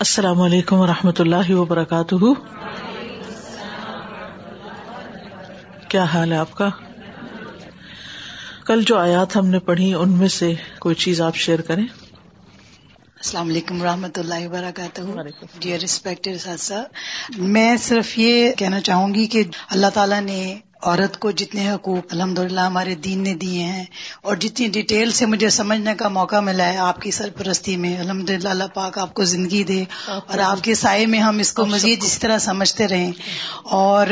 السلام 0.00 0.40
علیکم 0.40 0.76
و 0.76 0.86
رحمۃ 0.86 1.18
اللہ 1.18 1.50
وبرکاتہ۔ 1.50 2.14
کیا 5.88 6.04
حال 6.04 6.32
ہے 6.32 6.36
آپ 6.36 6.54
کا؟ 6.54 6.68
کل 8.66 8.82
جو 8.82 8.98
آیات 8.98 9.36
ہم 9.36 9.46
نے 9.46 9.58
پڑھی 9.58 9.94
ان 9.94 10.08
میں 10.08 10.28
سے 10.28 10.54
کوئی 10.78 10.94
چیز 10.94 11.20
آپ 11.20 11.36
شیئر 11.36 11.60
کریں؟ 11.60 11.82
السلام 11.82 13.48
علیکم 13.48 13.82
و 13.82 13.84
رحمۃ 13.84 14.16
اللہ 14.16 14.46
وبرکاتہ۔ 14.46 15.02
ڈیئر 15.58 15.80
ریسپیکٹ 15.80 16.28
میں 17.38 17.76
صرف 17.76 18.18
یہ 18.18 18.52
کہنا 18.52 18.80
چاہوں 18.80 19.14
گی 19.14 19.26
کہ 19.26 19.42
اللہ 19.70 19.86
تعالیٰ 19.94 20.20
نے 20.20 20.58
عورت 20.82 21.18
کو 21.18 21.30
جتنے 21.30 21.70
حقوق 21.70 22.06
الحمد 22.10 22.38
للہ 22.38 22.60
ہمارے 22.60 22.94
دین 22.94 23.18
نے 23.18 23.34
دیے 23.34 23.62
ہیں 23.62 23.84
اور 24.22 24.36
جتنی 24.36 24.68
ڈیٹیل 24.68 25.10
سے 25.10 25.26
مجھے 25.26 25.48
سمجھنے 25.48 25.94
کا 25.94 26.08
موقع 26.08 26.40
ملا 26.40 26.72
ہے 26.72 26.76
آپ 26.76 27.00
کی 27.00 27.10
سرپرستی 27.10 27.76
میں 27.76 27.98
الحمد 27.98 28.30
للہ 28.30 28.48
اللہ 28.48 28.64
پاک 28.74 28.98
آپ 28.98 29.14
کو 29.14 29.24
زندگی 29.24 29.64
دے 29.64 29.84
اور 30.06 30.38
آپ 30.38 30.64
کے 30.64 30.74
سائے 30.74 31.06
میں 31.06 31.20
ہم 31.20 31.38
اس 31.38 31.52
کو 31.52 31.66
مزید 31.66 32.04
اس 32.04 32.18
طرح 32.18 32.38
سمجھتے 32.38 32.88
رہیں۔ 32.88 33.12
اور 33.62 34.06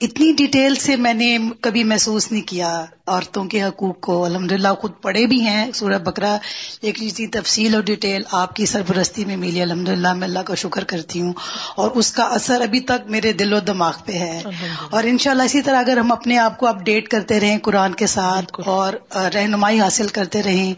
اتنی 0.00 0.32
ڈیٹیل 0.32 0.74
سے 0.74 0.96
میں 0.96 1.14
نے 1.14 1.38
کبھی 1.60 1.84
محسوس 1.84 2.32
نہیں 2.32 2.42
کیا 2.42 2.84
عورتوں 3.06 3.44
کے 3.44 3.62
حقوق 3.62 4.00
کو۔ 4.00 4.24
الحمد 4.24 4.52
للہ 4.52 4.68
خود 4.80 4.92
پڑھے 5.02 5.26
بھی 5.26 5.40
ہیں 5.40 5.72
سورہ 5.74 5.98
بکرا 5.98 6.38
ایک 6.80 6.98
اسی 7.00 7.26
تفصیل 7.26 7.74
اور 7.74 7.82
ڈیٹیل 7.82 8.22
آپ 8.32 8.56
کی 8.56 8.66
سرپرستی 8.66 9.24
میں 9.24 9.36
ملی۔ 9.36 9.62
الحمد 9.62 9.88
للہ 9.88 10.12
میں 10.12 10.28
اللہ 10.28 10.38
کا 10.38 10.54
شکر 10.54 10.84
کرتی 10.84 11.20
ہوں۔ 11.20 11.32
اور 11.76 11.90
اس 11.90 12.12
کا 12.12 12.22
اثر 12.22 12.60
ابھی 12.60 12.80
تک 12.80 13.06
میرے 13.06 13.32
دل 13.32 13.52
و 13.52 13.60
دماغ 13.60 13.92
پہ 14.04 14.12
ہے۔ 14.12 14.42
اور 14.90 15.04
انشاءاللہ 15.04 15.42
اسی 15.42 15.62
طرح 15.62 15.78
اگر 15.78 16.01
ہم 16.02 16.12
اپنے 16.12 16.38
آپ 16.38 16.58
کو 16.58 16.66
اپڈیٹ 16.66 17.08
کرتے 17.08 17.40
رہیں 17.40 17.58
قرآن 17.58 17.94
کے 17.94 18.06
ساتھ 18.06 18.60
اور 18.66 18.92
رہنمائی 19.34 19.80
حاصل 19.80 20.08
کرتے 20.08 20.42
رہیں۔ 20.42 20.72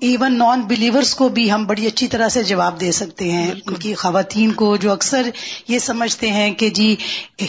ایون 0.00 0.38
نان 0.38 0.60
بلیورس 0.60 1.14
کو 1.14 1.28
بھی 1.28 1.52
ہم 1.52 1.64
بڑی 1.64 1.86
اچھی 1.86 2.06
طرح 2.06 2.28
سے 2.28 2.42
جواب 2.42 2.80
دے 2.80 2.92
سکتے 2.92 3.30
ہیں۔ 3.32 3.50
ان 3.66 3.74
کی 3.74 3.94
خواتین 3.94 4.52
کو 4.52 4.76
جو 4.76 4.92
اکثر 4.92 5.28
یہ 5.68 5.78
سمجھتے 5.78 6.30
ہیں 6.30 6.50
کہ 6.54 6.70
جی 6.70 6.96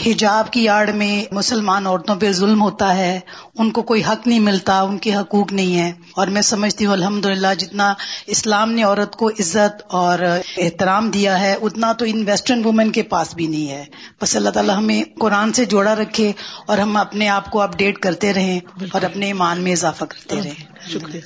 حجاب 0.06 0.52
کی 0.52 0.70
آڑ 0.70 0.92
میں 0.92 1.34
مسلمان 1.34 1.88
عورتوں 1.88 2.16
پہ 2.16 2.32
ظلم 2.32 2.62
ہوتا 2.62 2.98
ہے 2.98 3.20
ان 3.58 3.72
کو 3.72 3.82
کوئی 3.82 4.02
حق 4.04 4.28
نہیں 4.28 4.40
ملتا 4.40 4.82
ان 4.82 4.98
کے 4.98 5.16
حقوق 5.16 5.54
نہیں 5.54 5.80
ہے 5.80 5.92
اور 6.16 6.28
میں 6.28 6.42
سمجھتی 6.42 6.86
ہوں 6.86 6.94
الحمد 6.94 7.26
جتنا 7.60 7.94
اسلام 8.28 8.72
نے 8.72 8.84
عورت 8.84 9.16
کو 9.16 9.30
عزت 9.30 9.82
اور 9.88 10.20
احترام 10.58 11.10
دیا 11.10 11.40
ہے 11.40 11.56
اتنا 11.62 11.94
تو 11.94 12.06
ان 12.06 12.24
ویسٹرن 12.28 12.66
وومن 12.66 12.92
کے 12.92 13.04
پاس 13.04 13.36
بھی 13.36 13.48
نہیں 13.48 13.70
ہے۔ 13.70 13.84
بس 14.22 14.36
اللہ 14.36 14.50
تعالیٰ 14.50 14.78
ہمیں 14.78 15.04
قرآن 15.20 15.54
سے 15.54 15.66
جوڑا 15.66 15.96
رکھے 15.96 16.32
اور 16.68 16.78
ہم 16.78 16.98
اپنے 16.98 17.17
آپ 17.26 17.52
کو 17.52 17.62
اپڈیٹ 17.62 17.98
کرتے 17.98 18.34
رہیں 18.34 18.60
اور 18.92 19.02
اپنے 19.02 19.26
ایمان 19.26 19.62
میں 19.62 19.72
اضافہ 19.72 20.06
کرتے 20.06 20.42
رہیں۔ 20.42 20.90
شکریہ۔ 20.90 21.22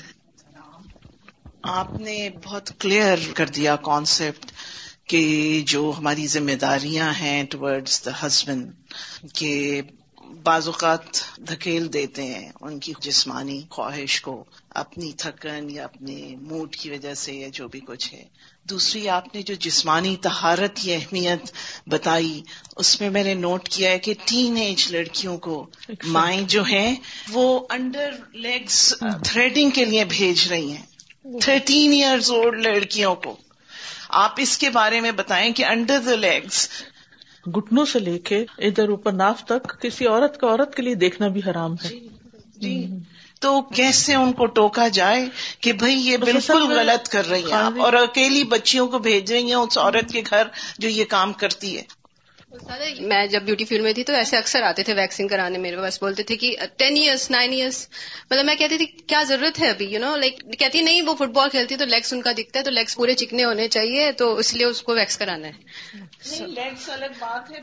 آپ 1.63 1.99
نے 1.99 2.29
بہت 2.43 2.69
کلیئر 2.79 3.17
کر 3.35 3.45
دیا 3.47 3.75
کانسیپٹ 3.75 4.51
کہ 5.07 5.63
جو 5.65 5.93
ہماری 5.97 6.27
ذمہ 6.27 6.51
داریاں 6.51 7.13
ہیں 7.13 7.43
ٹورڈز 7.43 8.01
دا 8.05 8.27
ہسبینڈ 8.27 8.71
کہ 9.33 9.81
بعض 10.43 10.67
اوقات 10.67 11.01
دھکیل 11.37 11.93
دیتے 11.93 12.23
ہیں 12.23 12.51
ان 12.61 12.79
کی 12.79 12.93
جسمانی 12.99 13.61
خواہش 13.69 14.21
کو 14.21 14.43
اپنی 14.69 15.11
تھکن 15.17 15.69
یا 15.69 15.83
اپنے 15.83 16.35
موڈ 16.41 16.75
کی 16.75 16.89
وجہ 16.89 17.13
سے 17.13 17.33
یا 17.33 17.47
جو 17.53 17.67
بھی 17.67 17.79
کچھ 17.79 18.13
ہے۔ 18.13 18.23
دوسری 18.71 19.09
آپ 19.09 19.35
نے 19.35 19.41
جو 19.41 19.53
جسمانی 19.53 20.15
تہارت 20.15 20.75
کی 20.75 20.93
اہمیت 20.93 21.51
بتائی 21.87 22.41
اس 22.75 23.01
میں 23.01 23.09
میں 23.09 23.23
نے 23.23 23.33
نوٹ 23.33 23.69
کیا 23.69 23.91
ہے 23.91 23.99
کہ 23.99 24.13
ٹین 24.25 24.57
ایج 24.57 24.91
لڑکیوں 24.91 25.37
کو 25.37 25.69
مائیں 26.03 26.41
جو 26.47 26.63
ہیں 26.63 26.95
وہ 27.29 27.67
انڈر 27.69 28.11
لیگس 28.33 28.93
تھریڈنگ 29.23 29.69
کے 29.69 29.85
لیے 29.85 30.05
بھیج 30.05 30.47
رہی 30.49 30.71
ہیں۔ 30.71 31.39
تھرٹین 31.41 31.91
ایئرز 31.91 32.31
اولڈ 32.31 32.67
لڑکیوں 32.67 33.15
کو۔ 33.15 33.37
آپ 34.09 34.33
اس 34.37 34.57
کے 34.57 34.69
بارے 34.69 35.01
میں 35.01 35.11
بتائیں 35.11 35.53
کہ 35.53 35.65
انڈر 35.65 35.99
دا 35.99 36.15
لیگس 36.15 36.69
گٹنوں 37.57 37.85
سے 37.85 37.99
لے 37.99 38.19
کے 38.19 38.45
ادھر 38.57 38.89
اوپر 38.89 39.11
ناف 39.11 39.45
تک 39.45 39.81
کسی 39.81 40.07
عورت 40.07 40.39
کا 40.39 40.47
عورت 40.47 40.75
کے 40.75 40.81
لیے 40.81 40.95
دیکھنا 40.95 41.27
بھی 41.27 41.41
حرام 41.47 41.73
ہے۔ 41.73 41.89
جی, 41.89 42.07
جی۔ 42.55 42.85
تو 43.41 43.61
کیسے 43.61 44.15
ان 44.15 44.33
کو 44.33 44.45
ٹوکا 44.45 44.87
جائے 44.87 45.25
کہ 45.61 45.73
بھائی 45.73 45.93
یہ 45.93 46.17
بالکل 46.17 46.63
غلط 46.71 47.07
کر 47.09 47.25
رہی 47.25 47.51
ہیں 47.51 47.81
اور 47.81 47.93
اکیلی 47.93 48.43
بچیوں 48.43 48.87
کو 48.87 48.99
بھیج 48.99 49.31
رہی 49.31 49.47
ہیں 49.47 49.55
اس 49.55 49.77
عورت 49.77 50.11
کے 50.11 50.21
گھر 50.29 50.47
جو 50.79 50.89
یہ 50.89 51.05
کام 51.09 51.33
کرتی 51.33 51.77
ہے۔ 51.77 52.00
میں 52.51 53.27
جب 53.27 53.41
بیوٹی 53.41 53.65
فیلڈ 53.65 53.83
میں 53.83 53.93
تھی 53.93 54.03
تو 54.03 54.13
ایسے 54.13 54.37
اکثر 54.37 54.61
آتے 54.61 54.83
تھے 54.83 54.93
ویکسنگ 54.93 55.27
کرانے 55.27 55.57
میرے 55.57 55.77
پاس 55.77 56.01
بولتے 56.01 56.23
تھے 56.23 56.35
کہ 56.35 56.55
ٹین 56.77 56.95
ایئرس 56.97 57.31
نائن 57.31 57.51
ایئرس 57.51 57.87
مطلب 58.31 58.45
میں 58.45 58.55
کہتی 58.55 58.77
تھی 58.77 58.85
کیا 58.85 59.23
ضرورت 59.27 59.59
ہے 59.59 59.69
ابھی 59.69 59.85
یو 59.85 59.99
نو 59.99 60.15
لائک 60.15 60.59
کہتی 60.59 60.81
نہیں 60.81 61.01
وہ 61.01 61.15
فٹ 61.15 61.29
بال 61.33 61.49
کھیلتی 61.49 61.75
تو 61.75 61.85
لیگس 61.85 62.13
ان 62.13 62.21
کا 62.21 62.31
دکھتا 62.31 62.59
ہے 62.59 62.63
تو 62.63 62.71
لیگس 62.71 62.95
پورے 62.95 63.13
چکنے 63.13 63.43
ہونے 63.43 63.67
چاہیے 63.67 64.11
تو 64.11 64.35
اس 64.35 64.53
لیے 64.53 64.65
اس 64.65 64.81
کو 64.81 64.93
ویکس 64.93 65.17
کرانا 65.17 65.47
ہے۔ 65.47 65.51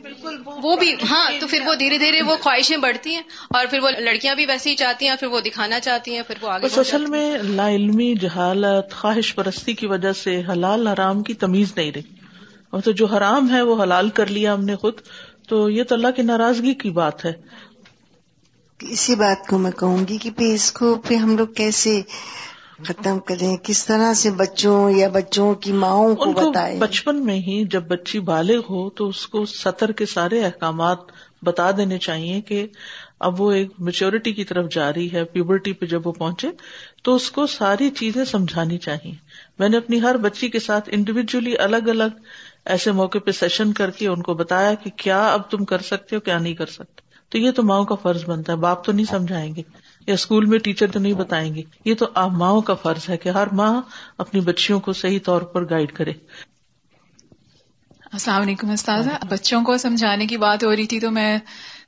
بالکل 0.02 0.42
وہ 0.46 0.76
بھی 0.76 0.94
ہاں 1.10 1.30
تو 1.40 1.46
پھر 1.46 1.62
وہ 1.66 1.74
دھیرے 1.74 1.98
دھیرے 1.98 2.22
وہ 2.22 2.36
خواہشیں 2.36 2.76
بڑھتی 2.76 3.14
ہیں 3.14 3.22
اور 3.50 3.66
پھر 3.66 3.78
وہ 3.82 3.90
لڑکیاں 3.90 4.34
بھی 4.34 4.46
ویسے 4.46 4.70
ہی 4.70 4.76
چاہتی 4.76 5.08
ہیں 5.08 5.16
پھر 5.16 5.28
وہ 5.28 5.40
دکھانا 5.40 5.80
چاہتی 5.80 6.14
ہیں 6.14 6.22
پھر 6.26 6.34
وہ 6.40 6.48
آگے 6.48 6.80
اصل 6.80 7.06
میں 7.06 7.38
لا 7.42 7.68
علمی 7.70 8.14
جہالت 8.14 8.92
خواہش 8.92 9.34
پرستی 9.34 9.74
کی 9.74 9.86
وجہ 9.86 10.12
سے 10.12 10.42
حلال 10.48 10.86
حرام 10.86 11.22
کی 11.22 11.34
تمیز 11.34 11.72
نہیں 11.76 11.92
رہی۔ 11.92 12.17
اور 12.70 12.80
تو 12.80 12.90
جو 12.90 13.06
حرام 13.06 13.50
ہے 13.50 13.62
وہ 13.62 13.82
حلال 13.82 14.08
کر 14.08 14.26
لیا 14.26 14.54
ہم 14.54 14.64
نے 14.64 14.76
خود 14.76 14.94
تو 15.48 15.70
یہ 15.70 15.84
تو 15.84 15.94
اللہ 15.94 16.10
کی 16.16 16.22
ناراضگی 16.22 16.74
کی 16.74 16.90
بات 16.90 17.24
ہے۔ 17.24 17.32
اسی 18.80 19.14
بات 19.14 19.46
کو 19.46 19.58
میں 19.58 19.70
کہوں 19.70 20.06
گی 20.08 20.18
کہ 20.18 20.30
پھر 20.30 20.46
اس 20.46 20.72
کو 20.72 20.94
پھر 20.94 21.16
ہم 21.16 21.36
لوگ 21.36 21.46
کیسے 21.46 22.00
ختم 22.84 23.18
کریں؟ 23.18 23.56
کس 23.56 23.86
طرح 23.86 24.14
سے 24.14 24.30
بچوں 24.30 24.90
یا 24.90 25.08
بچوں 25.08 25.54
کی 25.54 25.72
ماؤں 25.72 26.14
کو 26.14 26.32
بتائیں؟ 26.32 26.80
بچپن 26.80 27.24
میں 27.26 27.34
ہی 27.34 27.64
جب 27.70 27.82
بچی 27.82 28.20
بالغ 28.20 28.60
ہو 28.70 28.90
تو 28.90 29.08
اس 29.08 29.26
کو 29.26 29.46
سطر 29.46 29.92
کے 29.92 30.06
سارے 30.06 30.44
احکامات 30.44 30.98
بتا 31.42 31.70
دینے 31.70 31.98
چاہیے 31.98 32.40
کہ 32.40 32.66
اب 33.20 33.40
وہ 33.40 33.52
ایک 33.52 33.68
میچورٹی 33.78 34.32
کی 34.32 34.44
طرف 34.44 34.70
جا 34.70 34.92
رہی 34.92 35.12
ہے 35.12 35.24
پیبرٹی 35.24 35.72
پہ 35.72 35.86
جب 35.86 36.06
وہ 36.06 36.12
پہنچے 36.12 36.48
تو 37.02 37.14
اس 37.14 37.30
کو 37.30 37.46
ساری 37.46 37.90
چیزیں 37.90 38.24
سمجھانی 38.24 38.78
چاہیے۔ 38.78 39.12
میں 39.58 39.68
نے 39.68 39.76
اپنی 39.76 40.02
ہر 40.02 40.16
بچی 40.16 40.48
کے 40.48 40.58
ساتھ 40.58 40.88
انڈیویجلی 40.92 41.56
الگ 41.56 41.88
الگ 41.88 42.18
ایسے 42.68 42.92
موقع 42.92 43.18
پہ 43.18 43.30
سیشن 43.30 43.72
کر 43.72 43.90
کے 43.90 44.08
ان 44.08 44.22
کو 44.22 44.34
بتایا 44.34 44.74
کہ 44.74 44.90
کیا 44.90 45.28
اب 45.28 45.50
تم 45.50 45.64
کر 45.64 45.78
سکتے 45.78 46.16
ہو، 46.16 46.20
کیا 46.20 46.38
نہیں 46.38 46.54
کر 46.54 46.66
سکتے۔ 46.66 47.08
تو 47.28 47.38
یہ 47.38 47.50
تو 47.50 47.62
ماؤں 47.62 47.84
کا 47.84 47.94
فرض 47.94 48.24
بنتا 48.24 48.52
ہے، 48.52 48.58
باپ 48.58 48.84
تو 48.84 48.92
نہیں 48.92 49.06
سمجھائیں 49.06 49.54
گے، 49.54 49.62
یا 50.06 50.14
اسکول 50.14 50.44
میں 50.44 50.58
ٹیچر 50.58 50.90
تو 50.90 50.98
نہیں 50.98 51.12
بتائیں 51.12 51.54
گے۔ 51.54 51.62
یہ 51.84 51.94
تو 51.94 52.06
آپ 52.14 52.30
ماؤں 52.30 52.60
کا 52.60 52.74
فرض 52.74 53.10
ہے 53.10 53.16
کہ 53.16 53.28
ہر 53.28 53.46
ماں 53.52 53.82
اپنی 54.18 54.40
بچیوں 54.40 54.80
کو 54.80 54.92
صحیح 54.92 55.18
طور 55.24 55.42
پر 55.42 55.70
گائڈ 55.70 55.92
کرے۔ 55.92 56.12
السلام 58.12 58.42
علیکم 58.42 58.70
استاذ 58.70 59.08
بچوں 59.28 59.64
کو 59.64 59.76
سمجھانے 59.76 60.26
کی 60.26 60.36
بات 60.36 60.64
ہو 60.64 60.76
رہی 60.76 60.86
تھی 60.86 61.00
تو 61.00 61.10
میں 61.10 61.38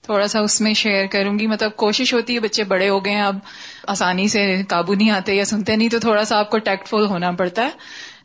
تھوڑا 0.02 0.26
سا 0.26 0.40
اس 0.40 0.60
میں 0.60 0.74
شیئر 0.74 1.06
کروں 1.06 1.38
گی 1.38 1.46
مطلب 1.46 1.76
کوشش 1.76 2.14
ہوتی 2.14 2.34
ہے 2.34 2.40
بچے 2.40 2.64
بڑے 2.64 2.88
ہو 2.88 3.04
گئے 3.04 3.14
ہیں، 3.14 3.22
اب 3.22 3.38
آسانی 3.86 4.28
سے 4.28 4.62
قابو 4.68 4.94
نہیں 4.94 5.10
آتے 5.10 5.34
یا 5.34 5.44
سنتے 5.44 5.76
نہیں، 5.76 5.88
تو 5.88 5.98
تھوڑا 5.98 6.24
سا 6.24 6.38
آپ 6.38 6.50
کو 6.50 6.58
ٹیکٹ 6.58 6.88
فل 6.88 7.06
ہونا 7.06 7.30
پڑتا 7.30 7.62
ہے۔ 7.62 7.70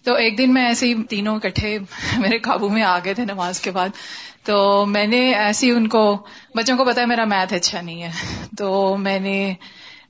تو 0.05 0.13
ایک 0.13 0.37
دن 0.37 0.53
میں 0.53 0.65
ایسے 0.65 0.87
ہی 0.87 1.03
تینوں 1.03 1.39
کٹھے 1.39 1.77
میرے 2.17 2.37
قابو 2.37 2.69
میں 2.69 2.83
آ 2.83 2.99
گئے 3.05 3.13
تھے 3.13 3.25
نماز 3.25 3.59
کے 3.61 3.71
بعد۔ 3.71 3.89
تو 4.43 4.85
میں 4.85 5.07
نے 5.07 5.33
ایسی 5.33 5.71
ان 5.71 5.87
کو، 5.87 6.25
بچوں 6.55 6.77
کو 6.77 6.85
پتا 6.85 7.01
ہے 7.01 7.05
میرا 7.05 7.25
میتھ 7.25 7.53
اچھا 7.53 7.81
نہیں 7.81 8.03
ہے۔ 8.03 8.11
تو 8.57 8.97
میں 8.97 9.19
نے 9.19 9.53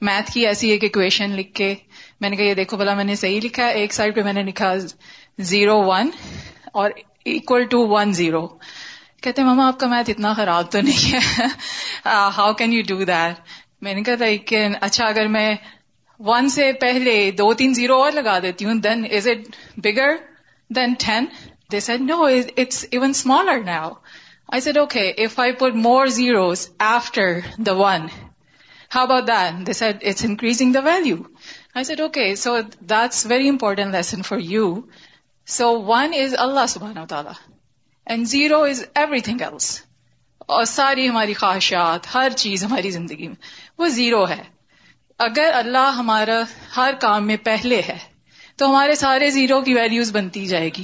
میتھ 0.02 0.32
کی 0.32 0.46
ایسی 0.48 0.70
ایک 0.70 0.84
اکویشن 0.84 1.32
لکھ 1.32 1.54
کے، 1.54 1.76
میں 2.22 2.30
نے 2.30 2.36
کہا 2.36 2.46
یہ 2.46 2.54
دیکھو 2.54 2.78
بلا 2.78 2.94
میں 2.94 3.04
نے 3.04 3.16
صحیح 3.16 3.40
لکھا 3.44 3.64
ہے۔ 3.64 3.74
ایک 3.74 3.94
سائڈ 3.94 4.16
پہ 4.16 4.22
میں 4.22 4.34
نے 4.34 4.44
لکھا 4.44 4.74
زیرو 5.40 5.82
ون 5.84 6.10
اور 6.74 6.90
اکول 7.26 7.64
ٹو 7.64 7.88
ون 7.88 8.14
زیرو 8.14 8.48
کہتے 9.22 9.44
ماما، 9.44 9.68
آپ 9.68 9.80
کا 9.80 9.88
میتھ 9.88 10.10
اتنا 10.10 10.34
خراب 10.34 10.72
تو 10.72 10.82
نہیں 10.82 11.14
ہے۔ 11.14 11.46
How 12.06 12.54
can 12.54 12.74
you 12.74 12.84
do 12.88 13.04
that 13.04 13.40
میں 13.82 13.94
نے 13.94 14.04
کہا 14.04 14.66
اچھا 14.82 15.06
اگر 15.06 15.28
میں 15.28 15.56
ون 16.20 16.50
سے 16.50 16.72
پہلے 16.74 17.32
دو 17.32 17.54
تین 17.54 17.74
زیرو 17.74 18.02
اور 18.02 18.12
لگا 18.12 18.38
دیتی 18.40 18.66
ہوں. 18.66 18.76
Then 18.76 19.06
is 19.12 19.28
it 19.28 19.56
bigger 19.78 20.16
than 20.70 20.94
ten 21.00 21.26
they 21.72 21.80
said 21.80 22.02
no 22.02 22.24
it's 22.24 22.86
even 22.92 23.10
smaller 23.10 23.64
now 23.64 23.90
I 24.50 24.62
said 24.62 24.78
okay 24.78 25.10
if 25.18 25.40
I 25.40 25.52
put 25.52 25.76
more 25.76 26.06
zeros 26.08 26.70
after 26.80 27.40
the 27.58 27.74
one 27.74 28.08
how 28.92 29.04
about 29.04 29.28
that 29.28 29.66
they 29.68 29.74
said 29.74 30.04
it's 30.06 30.26
increasing 30.26 30.74
the 30.74 30.80
value 30.84 31.16
I 31.76 31.84
said 31.84 32.02
okay 32.02 32.36
so 32.36 32.58
that's 32.90 33.26
very 33.26 33.50
important 33.50 33.96
lesson 33.96 34.22
for 34.22 34.40
you 34.40 34.82
so 35.48 35.74
one 35.86 36.14
is 36.20 36.36
اللہ 36.38 36.66
سبحانہ 36.68 37.06
تعالیٰ 37.10 37.34
and 38.08 38.28
zero 38.28 38.62
is 38.62 38.84
everything 39.20 39.42
else 39.42 39.80
اور 40.40 40.64
ساری 40.64 41.10
ہماری 41.10 41.34
خواہشات 41.34 42.16
ہر 42.16 42.30
چیز 42.36 42.64
ہماری 42.64 42.90
زندگی 42.90 43.28
میں 43.28 43.36
وہ 43.78 43.88
زیرو 43.88 44.28
ہے 44.30 44.44
اگر 45.20 45.52
اللہ 45.54 45.92
ہمارا 45.98 46.42
ہر 46.78 46.94
کام 47.02 47.28
میں 47.28 47.38
پہلے 47.44 47.82
ہے 47.90 47.98
تو 48.58 48.70
ہمارے 48.70 48.96
سارے 48.96 49.30
زیرو 49.30 49.62
کی 49.62 49.74
ویلوز 49.74 50.16
بنتی 50.16 50.46
جائے 50.46 50.70
گی۔ 50.78 50.84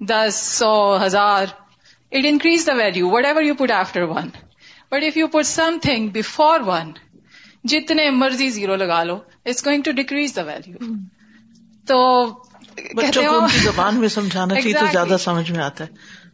دس 0.00 0.34
سو 0.34 1.06
ہزار۔ 1.06 1.46
It 2.12 2.24
increase 2.24 2.66
the 2.66 2.74
value 2.74 3.08
whatever 3.24 3.42
you 3.42 3.54
put 3.54 3.70
after 3.70 4.02
one 4.02 4.28
but 4.90 5.02
if 5.02 5.16
you 5.16 5.26
put 5.26 5.46
something 5.82 6.08
before 6.08 6.60
one 6.60 6.92
جتنے 7.64 8.10
مرضی 8.10 8.50
زیرو 8.50 8.76
لگا 8.76 9.04
لو 9.04 9.18
it's 9.46 9.66
going 9.66 9.82
to 9.82 9.90
decrease 9.90 10.36
the 10.36 10.42
value 10.42 10.86
تو 11.86 12.26
بچوں 12.94 13.22
کو 13.22 13.38
ان 13.38 13.48
کی 13.52 13.58
زبان 13.58 13.96
میں 13.96 14.08
سمجھانا 14.08 14.54
چاہیے 14.54 14.72
تو 14.72 14.86
زیادہ 14.92 15.16
سمجھ 15.20 15.50
میں 15.50 15.64
آتا 15.64 15.84
ہے۔ 15.84 15.88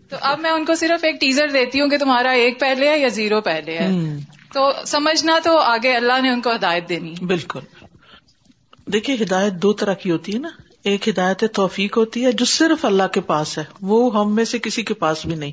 تو 0.08 0.16
اب 0.20 0.40
میں 0.40 0.50
ان 0.50 0.64
کو 0.64 0.74
صرف 0.74 1.04
ایک 1.04 1.20
ٹیزر 1.20 1.48
دیتی 1.48 1.80
ہوں 1.80 1.88
کہ 1.88 1.98
تمہارا 1.98 2.30
ایک 2.30 2.60
پہلے 2.60 2.88
ہے 2.88 2.98
یا 2.98 3.08
زیرو 3.08 3.40
پہلے 3.40 3.78
ہے۔ 3.78 3.88
تو 4.54 4.70
سمجھنا 4.86 5.38
تو 5.44 5.58
آگے 5.58 5.96
اللہ 5.96 6.20
نے 6.22 6.28
ان 6.28 6.40
کو 6.40 6.54
ہدایت 6.54 6.88
دینی 6.88 7.14
بالکل۔ 7.26 7.60
دیکھیے، 8.92 9.16
ہدایت 9.24 9.52
دو 9.52 9.72
طرح 9.72 9.94
کی 9.94 10.10
ہوتی 10.10 10.34
ہے 10.34 10.38
نا۔ 10.38 10.48
ایک 10.84 11.08
ہدایت 11.08 11.44
توفیق 11.54 11.96
ہوتی 11.96 12.24
ہے، 12.24 12.32
جو 12.32 12.44
صرف 12.44 12.84
اللہ 12.84 13.06
کے 13.12 13.20
پاس 13.20 13.58
ہے۔ 13.58 13.64
وہ 13.82 14.20
ہم 14.20 14.34
میں 14.34 14.44
سے 14.44 14.58
کسی 14.58 14.82
کے 14.82 14.94
پاس 14.94 15.26
بھی 15.26 15.34
نہیں۔ 15.34 15.52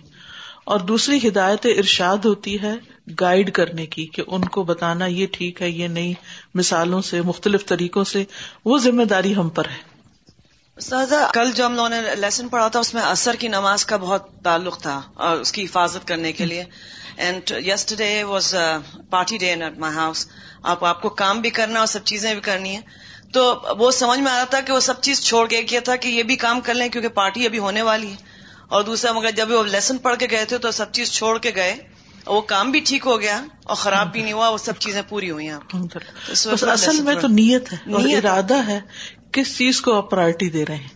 اور 0.63 0.80
دوسری 0.80 1.27
ہدایت 1.27 1.65
ارشاد 1.77 2.18
ہوتی 2.25 2.62
ہے 2.62 2.75
گائیڈ 3.21 3.51
کرنے 3.51 3.86
کی، 3.86 4.06
کہ 4.06 4.24
ان 4.27 4.45
کو 4.45 4.63
بتانا 4.63 5.06
یہ 5.06 5.27
ٹھیک 5.31 5.62
ہے، 5.62 5.69
یہ 5.69 5.88
نہیں۔ 5.88 6.13
مثالوں 6.56 7.01
سے، 7.01 7.21
مختلف 7.21 7.65
طریقوں 7.65 8.03
سے 8.03 8.24
وہ 8.65 8.77
ذمہ 8.77 9.03
داری 9.03 9.36
ہم 9.36 9.50
پر 9.50 9.65
ہے۔ 9.65 9.90
سہذا 10.81 11.28
کل 11.33 11.51
جو 11.51 11.66
ہم 11.66 11.75
لوگوں 11.75 11.89
نے 11.89 12.01
لیسن 12.16 12.48
پڑھا 12.48 12.68
تھا 12.68 12.80
اس 12.80 12.94
میں 12.94 13.01
اثر 13.01 13.33
کی 13.33 13.48
نماز 13.48 13.86
کا 13.86 13.98
بہت 13.98 14.28
تعلق 14.44 14.81
تھا 14.81 15.01
اور 15.13 15.38
اس 15.38 15.51
کی 15.51 15.66
حفاظت 15.66 16.07
کرنے 16.07 16.33
کے 16.33 16.45
لیے۔ 16.45 16.63
And 17.18 17.51
yesterday 17.66 18.24
was 18.24 18.56
party 19.10 19.38
day 19.38 19.54
at 19.54 19.78
my 19.78 19.95
house 19.95 20.28
آپ 20.63 20.86
آپ 20.86 21.01
کو 21.01 21.10
کام 21.10 21.42
بھی 21.42 21.50
کرنا 21.50 21.80
اور 21.80 21.88
سب 21.88 22.04
چیزیں 22.04 22.33
بھی 22.33 22.42
کرنی 22.42 22.75
ہے 22.75 22.81
تو 23.33 23.62
وہ 23.80 23.92
سمجھ 23.92 24.19
میں 24.19 24.31
آ 24.31 24.38
رہا 24.38 24.44
تھا 24.44 24.62
کہ 24.62 24.74
وہ 24.74 24.80
سب 24.80 25.01
چیز 25.01 25.22
چھوڑ 25.22 25.48
کے 25.48 25.63
کیا 25.63 25.80
تھا 25.80 25.95
کہ 25.95 26.07
یہ 26.07 26.24
بھی 26.24 26.36
کام 26.36 26.62
کر 26.62 26.74
لیں 26.74 26.89
کیونکہ 26.89 27.10
پارٹی 27.10 27.45
ابھی 27.45 27.60
ہونے 27.60 27.81
والی 27.81 28.12
ہے۔ 28.12 28.16
اور 28.68 28.84
دوسرا 28.84 29.12
مگر 29.12 29.31
جب 29.31 29.51
وہ 29.51 29.63
لیسن 29.63 29.98
پڑھ 29.98 30.18
کے 30.19 30.27
گئے 30.31 30.45
تھے 30.45 30.57
تو 30.57 30.72
سب 30.72 30.92
چیز 30.92 31.12
چھوڑ 31.12 31.38
کے 31.39 31.51
گئے۔ 31.56 31.75
وہ 32.25 32.42
کام 32.42 32.72
بھی 32.72 32.80
ٹھیک 32.80 33.06
ہو 33.06 33.22
گیا 33.22 33.45
اور 33.63 33.75
خراب 33.75 34.12
بھی 34.12 34.22
نہیں 34.22 34.34
ہوا 34.34 34.50
وہ 34.50 34.57
سب 34.57 34.74
چیزیں 34.80 35.01
پوری 35.10 35.31
ہوئی 35.31 35.50
ہیں 35.50 35.57
اصل 36.30 37.01
میں 37.01 37.16
تو 37.16 37.27
نیت 37.27 37.74
ہے 37.74 38.16
ارادہ 38.18 38.68
ہے 38.68 38.80
کس 39.31 39.57
چیز 39.57 39.81
کو 39.81 39.94
آپ 39.94 40.10
پرائرٹی 40.12 40.50
دے 40.50 40.66
رہے 40.66 40.75
ہیں؟ 40.75 40.88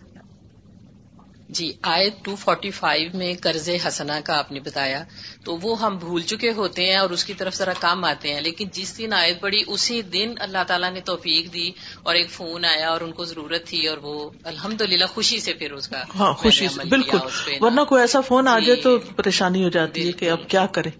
جی 1.48 1.72
آئے 1.82 2.10
ٹو 2.22 2.36
فورٹی 2.36 2.70
فائیو 2.70 3.10
میں 3.14 3.34
قرض 3.42 3.68
حسنا 3.86 4.20
کا 4.24 4.38
آپ 4.38 4.52
نے 4.52 4.60
بتایا۔ 4.60 5.04
تو 5.44 5.56
وہ 5.56 5.80
ہم 5.80 5.96
بھول 5.96 6.22
چکے 6.22 6.52
ہوتے 6.52 6.86
ہیں 6.86 6.96
اور 6.96 7.10
اس 7.10 7.24
کی 7.24 7.34
طرف 7.34 7.54
ذرا 7.54 7.72
کام 7.80 8.04
آتے 8.04 8.34
ہیں 8.34 8.40
لیکن 8.40 8.68
جس 8.72 8.98
دن 8.98 9.12
آیت 9.12 9.40
پڑی 9.40 9.62
اسی 9.66 10.02
دن 10.02 10.32
اللہ 10.38 10.58
تعالیٰ 10.66 10.92
نے 10.92 11.00
توفیق 11.00 11.52
دی 11.54 11.70
اور 12.02 12.14
ایک 12.14 12.30
فون 12.30 12.64
آیا 12.64 12.90
اور 12.90 13.00
ان 13.00 13.12
کو 13.12 13.24
ضرورت 13.24 13.66
تھی 13.66 13.86
اور 13.88 13.98
وہ 13.98 14.30
الحمد 14.44 14.80
للہ 14.80 15.04
خوشی 15.04 15.40
سے 15.40 15.54
پھر 15.54 15.72
اس 15.72 15.88
کا 15.88 16.02
ہاں 16.18 16.32
خوشی 16.32 16.68
سے 16.68 16.88
بالکل۔ 16.88 17.18
ورنہ 17.60 17.80
کوئی 17.80 18.00
ایسا 18.00 18.20
فون 18.20 18.48
آ 18.48 18.58
جائے 18.58 18.76
جی۔ 18.76 18.82
تو 18.82 18.98
پریشانی 18.98 19.64
ہو 19.64 19.68
جاتی 19.68 20.06
ہے 20.06 20.12
کہ 20.12 20.30
اب 20.30 20.48
کیا 20.48 20.66
کرے 20.66 20.90